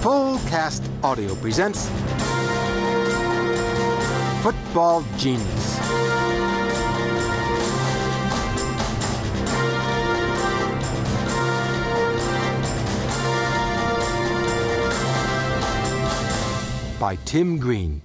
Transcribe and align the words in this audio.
Full 0.00 0.38
Cast 0.46 0.88
Audio 1.02 1.34
presents 1.34 1.88
Football 4.44 5.04
Genius. 5.16 5.78
By 17.00 17.16
Tim 17.24 17.58
Green. 17.58 18.00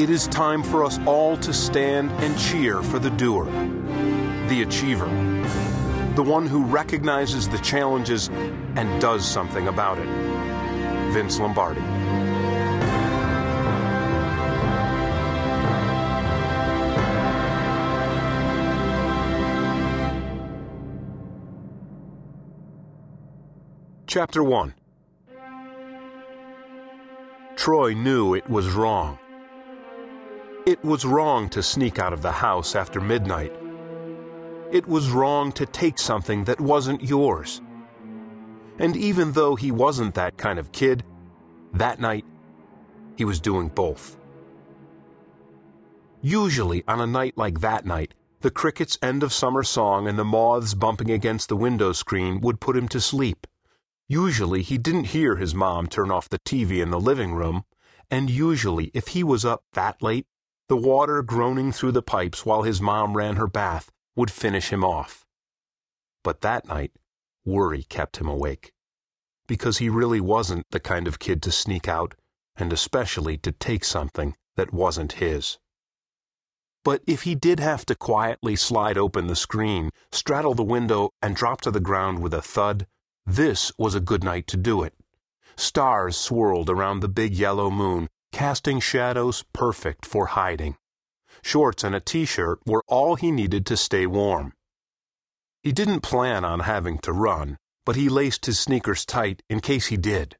It 0.00 0.10
is 0.10 0.26
time 0.26 0.64
for 0.64 0.84
us 0.84 0.98
all 1.06 1.36
to 1.36 1.52
stand 1.52 2.10
and 2.24 2.36
cheer 2.36 2.82
for 2.82 2.98
the 2.98 3.10
doer, 3.10 3.44
the 4.48 4.62
achiever, 4.66 5.06
the 6.14 6.22
one 6.22 6.46
who 6.46 6.62
recognizes 6.64 7.48
the 7.48 7.58
challenges 7.58 8.28
and 8.76 9.00
does 9.00 9.26
something 9.26 9.68
about 9.68 9.98
it. 9.98 10.08
Vince 11.12 11.38
Lombardi. 11.38 11.80
Chapter 24.06 24.42
1 24.42 24.74
Troy 27.56 27.94
knew 27.94 28.34
it 28.34 28.50
was 28.50 28.68
wrong. 28.70 29.18
It 30.66 30.84
was 30.84 31.06
wrong 31.06 31.48
to 31.48 31.62
sneak 31.62 31.98
out 31.98 32.12
of 32.12 32.20
the 32.20 32.32
house 32.32 32.76
after 32.76 33.00
midnight. 33.00 33.61
It 34.72 34.88
was 34.88 35.10
wrong 35.10 35.52
to 35.52 35.66
take 35.66 35.98
something 35.98 36.44
that 36.44 36.58
wasn't 36.58 37.04
yours. 37.04 37.60
And 38.78 38.96
even 38.96 39.32
though 39.32 39.54
he 39.54 39.70
wasn't 39.70 40.14
that 40.14 40.38
kind 40.38 40.58
of 40.58 40.72
kid, 40.72 41.04
that 41.74 42.00
night, 42.00 42.24
he 43.14 43.26
was 43.26 43.38
doing 43.38 43.68
both. 43.68 44.16
Usually, 46.22 46.82
on 46.88 47.02
a 47.02 47.06
night 47.06 47.36
like 47.36 47.60
that 47.60 47.84
night, 47.84 48.14
the 48.40 48.50
cricket's 48.50 48.96
end 49.02 49.22
of 49.22 49.30
summer 49.30 49.62
song 49.62 50.08
and 50.08 50.18
the 50.18 50.24
moths 50.24 50.72
bumping 50.72 51.10
against 51.10 51.50
the 51.50 51.56
window 51.56 51.92
screen 51.92 52.40
would 52.40 52.58
put 52.58 52.74
him 52.74 52.88
to 52.88 53.00
sleep. 53.00 53.46
Usually, 54.08 54.62
he 54.62 54.78
didn't 54.78 55.12
hear 55.12 55.36
his 55.36 55.54
mom 55.54 55.86
turn 55.86 56.10
off 56.10 56.30
the 56.30 56.38
TV 56.38 56.82
in 56.82 56.88
the 56.88 56.98
living 56.98 57.34
room, 57.34 57.64
and 58.10 58.30
usually, 58.30 58.90
if 58.94 59.08
he 59.08 59.22
was 59.22 59.44
up 59.44 59.64
that 59.74 60.00
late, 60.00 60.26
the 60.68 60.78
water 60.78 61.22
groaning 61.22 61.72
through 61.72 61.92
the 61.92 62.00
pipes 62.00 62.46
while 62.46 62.62
his 62.62 62.80
mom 62.80 63.14
ran 63.14 63.36
her 63.36 63.46
bath 63.46 63.92
would 64.16 64.30
finish 64.30 64.70
him 64.72 64.84
off. 64.84 65.24
But 66.22 66.40
that 66.42 66.66
night, 66.66 66.92
worry 67.44 67.82
kept 67.84 68.18
him 68.18 68.28
awake. 68.28 68.72
Because 69.46 69.78
he 69.78 69.88
really 69.88 70.20
wasn't 70.20 70.66
the 70.70 70.80
kind 70.80 71.08
of 71.08 71.18
kid 71.18 71.42
to 71.42 71.52
sneak 71.52 71.88
out, 71.88 72.14
and 72.56 72.72
especially 72.72 73.36
to 73.38 73.52
take 73.52 73.84
something 73.84 74.34
that 74.56 74.72
wasn't 74.72 75.12
his. 75.12 75.58
But 76.84 77.02
if 77.06 77.22
he 77.22 77.34
did 77.34 77.60
have 77.60 77.86
to 77.86 77.94
quietly 77.94 78.56
slide 78.56 78.98
open 78.98 79.26
the 79.26 79.36
screen, 79.36 79.90
straddle 80.10 80.54
the 80.54 80.64
window, 80.64 81.10
and 81.20 81.36
drop 81.36 81.60
to 81.62 81.70
the 81.70 81.80
ground 81.80 82.20
with 82.20 82.34
a 82.34 82.42
thud, 82.42 82.86
this 83.24 83.72
was 83.78 83.94
a 83.94 84.00
good 84.00 84.24
night 84.24 84.46
to 84.48 84.56
do 84.56 84.82
it. 84.82 84.94
Stars 85.56 86.16
swirled 86.16 86.68
around 86.68 87.00
the 87.00 87.08
big 87.08 87.34
yellow 87.34 87.70
moon, 87.70 88.08
casting 88.32 88.80
shadows 88.80 89.44
perfect 89.52 90.04
for 90.04 90.26
hiding. 90.26 90.76
Shorts 91.42 91.84
and 91.84 91.94
a 91.94 92.00
t-shirt 92.00 92.60
were 92.66 92.84
all 92.88 93.16
he 93.16 93.30
needed 93.30 93.64
to 93.66 93.76
stay 93.76 94.06
warm. 94.06 94.52
He 95.62 95.72
didn't 95.72 96.00
plan 96.00 96.44
on 96.44 96.60
having 96.60 96.98
to 96.98 97.12
run, 97.12 97.56
but 97.86 97.96
he 97.96 98.08
laced 98.08 98.46
his 98.46 98.58
sneakers 98.58 99.04
tight 99.04 99.42
in 99.48 99.60
case 99.60 99.86
he 99.86 99.96
did. 99.96 100.36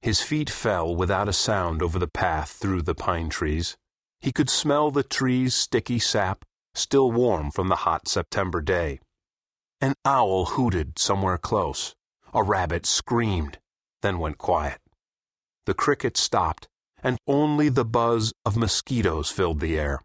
His 0.00 0.20
feet 0.20 0.50
fell 0.50 0.94
without 0.94 1.28
a 1.28 1.32
sound 1.32 1.82
over 1.82 1.98
the 1.98 2.08
path 2.08 2.50
through 2.50 2.82
the 2.82 2.94
pine 2.94 3.28
trees. 3.28 3.76
He 4.20 4.32
could 4.32 4.50
smell 4.50 4.90
the 4.90 5.02
trees' 5.02 5.54
sticky 5.54 5.98
sap, 5.98 6.44
still 6.74 7.10
warm 7.10 7.50
from 7.50 7.68
the 7.68 7.82
hot 7.86 8.08
September 8.08 8.60
day. 8.60 9.00
An 9.80 9.94
owl 10.04 10.44
hooted 10.46 10.98
somewhere 10.98 11.38
close. 11.38 11.94
A 12.34 12.42
rabbit 12.42 12.86
screamed, 12.86 13.58
then 14.00 14.18
went 14.18 14.38
quiet. 14.38 14.80
The 15.66 15.74
cricket 15.74 16.16
stopped, 16.16 16.68
and 17.02 17.18
only 17.26 17.68
the 17.68 17.84
buzz 17.84 18.32
of 18.44 18.56
mosquitoes 18.56 19.30
filled 19.30 19.60
the 19.60 19.78
air. 19.78 20.02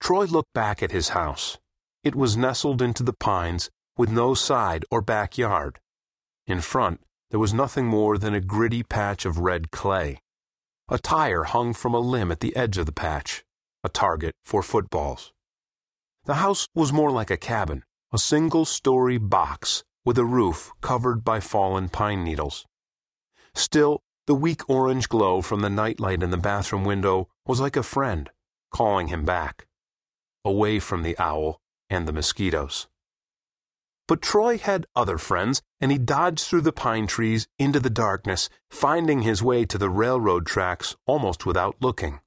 Troy 0.00 0.24
looked 0.24 0.52
back 0.52 0.82
at 0.82 0.92
his 0.92 1.10
house. 1.10 1.58
It 2.04 2.14
was 2.14 2.36
nestled 2.36 2.80
into 2.80 3.02
the 3.02 3.12
pines 3.12 3.70
with 3.96 4.10
no 4.10 4.34
side 4.34 4.84
or 4.90 5.00
backyard. 5.00 5.80
In 6.46 6.60
front, 6.60 7.00
there 7.30 7.40
was 7.40 7.52
nothing 7.52 7.86
more 7.86 8.16
than 8.18 8.34
a 8.34 8.40
gritty 8.40 8.82
patch 8.82 9.24
of 9.24 9.38
red 9.38 9.70
clay. 9.70 10.20
A 10.88 10.98
tire 10.98 11.44
hung 11.44 11.72
from 11.72 11.94
a 11.94 11.98
limb 11.98 12.30
at 12.30 12.40
the 12.40 12.54
edge 12.54 12.78
of 12.78 12.86
the 12.86 12.92
patch, 12.92 13.42
a 13.82 13.88
target 13.88 14.34
for 14.44 14.62
footballs. 14.62 15.32
The 16.26 16.34
house 16.34 16.68
was 16.74 16.92
more 16.92 17.10
like 17.10 17.30
a 17.30 17.36
cabin, 17.36 17.82
a 18.12 18.18
single 18.18 18.64
story 18.64 19.18
box 19.18 19.82
with 20.04 20.18
a 20.18 20.24
roof 20.24 20.70
covered 20.80 21.24
by 21.24 21.40
fallen 21.40 21.88
pine 21.88 22.22
needles. 22.22 22.64
Still, 23.54 24.00
the 24.26 24.34
weak 24.34 24.68
orange 24.68 25.08
glow 25.08 25.42
from 25.42 25.60
the 25.60 25.70
nightlight 25.70 26.22
in 26.22 26.30
the 26.30 26.36
bathroom 26.36 26.84
window 26.84 27.28
was 27.46 27.60
like 27.60 27.76
a 27.76 27.82
friend, 27.82 28.30
calling 28.72 29.08
him 29.08 29.24
back, 29.24 29.66
away 30.46 30.78
from 30.78 31.02
the 31.02 31.18
owl 31.18 31.60
and 31.90 32.06
the 32.06 32.12
mosquitoes. 32.12 32.86
But 34.08 34.22
Troy 34.22 34.56
had 34.56 34.86
other 34.94 35.18
friends, 35.18 35.60
and 35.80 35.90
he 35.90 35.98
dodged 35.98 36.44
through 36.46 36.60
the 36.60 36.72
pine 36.72 37.08
trees 37.08 37.48
into 37.58 37.80
the 37.80 37.90
darkness, 37.90 38.48
finding 38.70 39.22
his 39.22 39.42
way 39.42 39.64
to 39.64 39.76
the 39.76 39.90
railroad 39.90 40.46
tracks 40.46 40.94
almost 41.06 41.44
without 41.44 41.76
looking. 41.80 42.20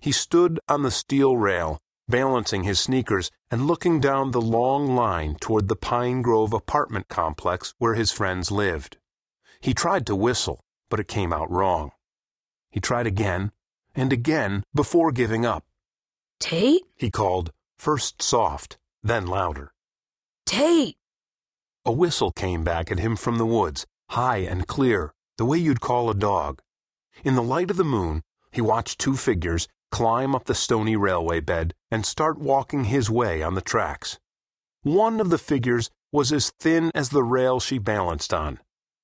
He 0.00 0.12
stood 0.12 0.58
on 0.66 0.82
the 0.82 0.90
steel 0.90 1.36
rail, 1.36 1.78
balancing 2.08 2.62
his 2.62 2.80
sneakers 2.80 3.30
and 3.50 3.66
looking 3.66 4.00
down 4.00 4.30
the 4.30 4.40
long 4.40 4.96
line 4.96 5.36
toward 5.40 5.68
the 5.68 5.76
Pine 5.76 6.22
Grove 6.22 6.54
apartment 6.54 7.08
complex 7.08 7.74
where 7.76 7.94
his 7.94 8.10
friends 8.10 8.50
lived. 8.50 8.96
He 9.60 9.74
tried 9.74 10.06
to 10.06 10.16
whistle, 10.16 10.64
but 10.88 11.00
it 11.00 11.08
came 11.08 11.32
out 11.32 11.50
wrong. 11.50 11.92
He 12.70 12.80
tried 12.80 13.06
again 13.06 13.52
and 13.94 14.12
again 14.12 14.64
before 14.74 15.12
giving 15.12 15.44
up. 15.44 15.64
Tate? 16.40 16.82
He 16.96 17.10
called, 17.10 17.52
first 17.78 18.20
soft, 18.20 18.78
then 19.02 19.26
louder. 19.26 19.72
Tate! 20.46 20.96
A 21.84 21.92
whistle 21.92 22.32
came 22.32 22.64
back 22.64 22.90
at 22.90 22.98
him 22.98 23.14
from 23.14 23.38
the 23.38 23.46
woods, 23.46 23.86
high 24.10 24.38
and 24.38 24.66
clear, 24.66 25.12
the 25.38 25.44
way 25.44 25.58
you'd 25.58 25.80
call 25.80 26.10
a 26.10 26.14
dog. 26.14 26.60
In 27.22 27.36
the 27.36 27.42
light 27.42 27.70
of 27.70 27.76
the 27.76 27.84
moon, 27.84 28.22
he 28.50 28.60
watched 28.60 28.98
two 28.98 29.16
figures 29.16 29.68
climb 29.90 30.34
up 30.34 30.44
the 30.44 30.54
stony 30.54 30.96
railway 30.96 31.40
bed 31.40 31.74
and 31.90 32.04
start 32.06 32.38
walking 32.38 32.84
his 32.84 33.10
way 33.10 33.42
on 33.42 33.54
the 33.54 33.60
tracks. 33.60 34.18
One 34.82 35.20
of 35.20 35.30
the 35.30 35.38
figures 35.38 35.90
was 36.10 36.32
as 36.32 36.50
thin 36.58 36.90
as 36.94 37.10
the 37.10 37.22
rail 37.22 37.60
she 37.60 37.78
balanced 37.78 38.32
on. 38.32 38.58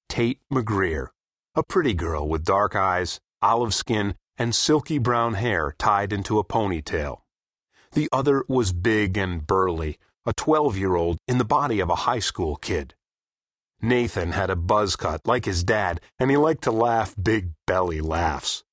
Tate 0.09 0.41
McGreer, 0.53 1.09
a 1.55 1.63
pretty 1.63 1.95
girl 1.95 2.29
with 2.29 2.45
dark 2.45 2.75
eyes, 2.75 3.21
olive 3.43 3.75
skin, 3.75 4.15
and 4.39 4.55
silky 4.55 4.99
brown 4.99 5.35
hair 5.35 5.75
tied 5.79 6.13
into 6.13 6.39
a 6.39 6.45
ponytail. 6.45 7.23
The 7.97 8.11
other 8.13 8.45
was 8.47 8.75
big 8.75 9.17
and 9.17 9.47
burly, 9.47 9.97
a 10.27 10.35
12 10.35 10.77
year 10.77 10.97
old 10.97 11.17
in 11.27 11.39
the 11.39 11.47
body 11.47 11.81
of 11.81 11.89
a 11.89 12.05
high 12.05 12.19
school 12.19 12.57
kid. 12.57 12.95
Nathan 13.81 14.33
had 14.33 14.51
a 14.51 14.55
buzz 14.55 14.97
cut 14.97 15.23
like 15.25 15.47
his 15.47 15.65
dad, 15.65 16.03
and 16.19 16.31
he 16.31 16.37
liked 16.37 16.63
to 16.65 16.71
laugh 16.71 17.15
big 17.17 17.53
belly 17.67 18.03
laughs. 18.03 18.65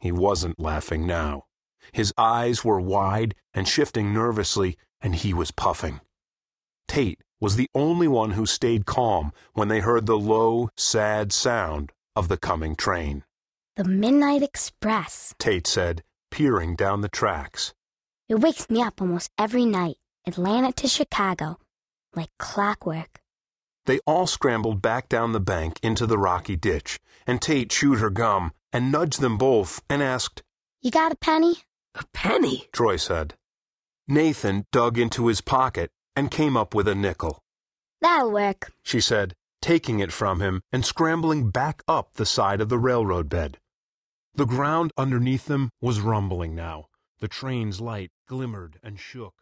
He 0.00 0.10
wasn't 0.10 0.58
laughing 0.58 1.06
now. 1.06 1.44
His 1.92 2.12
eyes 2.18 2.64
were 2.64 2.80
wide 2.80 3.36
and 3.54 3.68
shifting 3.68 4.12
nervously, 4.12 4.76
and 5.00 5.14
he 5.14 5.32
was 5.32 5.52
puffing. 5.52 6.00
Tate 6.88 7.20
was 7.40 7.54
the 7.54 7.70
only 7.76 8.08
one 8.08 8.32
who 8.32 8.44
stayed 8.44 8.86
calm 8.86 9.32
when 9.52 9.68
they 9.68 9.78
heard 9.78 10.06
the 10.06 10.18
low, 10.18 10.68
sad 10.76 11.30
sound 11.32 11.92
of 12.16 12.26
the 12.26 12.36
coming 12.36 12.74
train. 12.74 13.22
The 13.76 13.84
Midnight 13.84 14.42
Express. 14.42 15.32
Tate 15.38 15.68
said, 15.68 16.02
peering 16.32 16.74
down 16.74 17.02
the 17.02 17.08
tracks. 17.08 17.72
It 18.28 18.40
wakes 18.40 18.68
me 18.68 18.82
up 18.82 19.00
almost 19.00 19.30
every 19.38 19.64
night, 19.64 19.96
Atlanta 20.26 20.70
to 20.72 20.86
Chicago, 20.86 21.58
like 22.14 22.28
clockwork. 22.38 23.22
They 23.86 24.00
all 24.06 24.26
scrambled 24.26 24.82
back 24.82 25.08
down 25.08 25.32
the 25.32 25.40
bank 25.40 25.78
into 25.82 26.06
the 26.06 26.18
rocky 26.18 26.54
ditch, 26.54 27.00
and 27.26 27.40
Tate 27.40 27.70
chewed 27.70 28.00
her 28.00 28.10
gum 28.10 28.52
and 28.70 28.92
nudged 28.92 29.22
them 29.22 29.38
both 29.38 29.82
and 29.88 30.02
asked, 30.02 30.42
You 30.82 30.90
got 30.90 31.10
a 31.10 31.16
penny? 31.16 31.62
A 31.94 32.04
penny? 32.12 32.68
Troy 32.70 32.96
said. 32.96 33.32
Nathan 34.06 34.66
dug 34.72 34.98
into 34.98 35.28
his 35.28 35.40
pocket 35.40 35.90
and 36.14 36.30
came 36.30 36.54
up 36.54 36.74
with 36.74 36.86
a 36.86 36.94
nickel. 36.94 37.42
That'll 38.02 38.30
work. 38.30 38.72
She 38.82 39.00
said, 39.00 39.34
taking 39.62 40.00
it 40.00 40.12
from 40.12 40.40
him 40.40 40.60
and 40.70 40.84
scrambling 40.84 41.48
back 41.48 41.82
up 41.88 42.12
the 42.14 42.26
side 42.26 42.60
of 42.60 42.68
the 42.68 42.78
railroad 42.78 43.30
bed. 43.30 43.56
The 44.34 44.44
ground 44.44 44.92
underneath 44.98 45.46
them 45.46 45.70
was 45.80 46.00
rumbling 46.00 46.54
now. 46.54 46.87
The 47.20 47.28
train's 47.28 47.80
light 47.80 48.12
glimmered 48.28 48.78
and 48.80 49.00
shook. 49.00 49.34